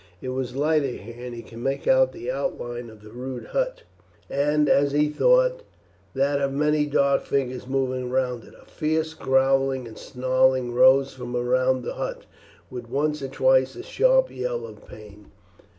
[0.19, 3.83] It was lighter here, and he could make out the outline of the rude hut,
[4.31, 5.61] and, as he thought,
[6.15, 8.55] that of many dark figures moving round it.
[8.59, 12.25] A fierce growling and snarling rose from around the hut,
[12.71, 15.29] with once or twice a sharp yell of pain.